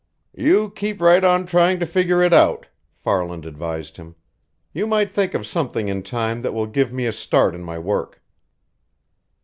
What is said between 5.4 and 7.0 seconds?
something in time that will give